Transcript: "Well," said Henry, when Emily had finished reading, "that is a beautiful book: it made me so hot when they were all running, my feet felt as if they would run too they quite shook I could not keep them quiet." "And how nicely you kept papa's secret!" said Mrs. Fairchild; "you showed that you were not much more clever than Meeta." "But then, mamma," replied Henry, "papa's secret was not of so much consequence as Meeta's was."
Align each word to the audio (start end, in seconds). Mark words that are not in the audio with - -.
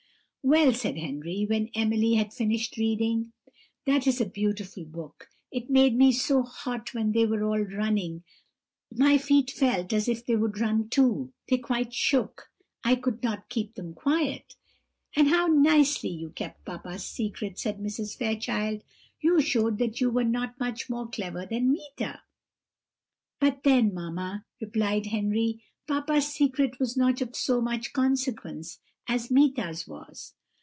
"Well," 0.43 0.73
said 0.73 0.97
Henry, 0.97 1.45
when 1.47 1.69
Emily 1.75 2.15
had 2.15 2.33
finished 2.33 2.75
reading, 2.77 3.31
"that 3.85 4.07
is 4.07 4.19
a 4.19 4.25
beautiful 4.25 4.85
book: 4.85 5.29
it 5.51 5.69
made 5.69 5.95
me 5.95 6.11
so 6.11 6.41
hot 6.41 6.95
when 6.95 7.11
they 7.11 7.27
were 7.27 7.43
all 7.43 7.59
running, 7.61 8.23
my 8.91 9.19
feet 9.19 9.51
felt 9.51 9.93
as 9.93 10.09
if 10.09 10.25
they 10.25 10.35
would 10.35 10.59
run 10.59 10.89
too 10.89 11.31
they 11.47 11.59
quite 11.59 11.93
shook 11.93 12.49
I 12.83 12.95
could 12.95 13.21
not 13.21 13.49
keep 13.49 13.75
them 13.75 13.93
quiet." 13.93 14.55
"And 15.15 15.27
how 15.27 15.45
nicely 15.45 16.09
you 16.09 16.31
kept 16.31 16.65
papa's 16.65 17.05
secret!" 17.05 17.59
said 17.59 17.77
Mrs. 17.77 18.17
Fairchild; 18.17 18.81
"you 19.19 19.41
showed 19.41 19.77
that 19.77 20.01
you 20.01 20.09
were 20.09 20.23
not 20.23 20.59
much 20.59 20.89
more 20.89 21.07
clever 21.07 21.45
than 21.45 21.71
Meeta." 21.71 22.21
"But 23.39 23.61
then, 23.63 23.93
mamma," 23.93 24.45
replied 24.59 25.05
Henry, 25.05 25.61
"papa's 25.87 26.29
secret 26.29 26.79
was 26.79 26.97
not 26.97 27.21
of 27.21 27.35
so 27.35 27.61
much 27.61 27.93
consequence 27.93 28.79
as 29.07 29.31
Meeta's 29.31 29.87
was." 29.87 30.35